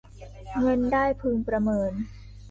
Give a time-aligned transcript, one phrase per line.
[0.59, 1.91] เงินได้พึงประเมิน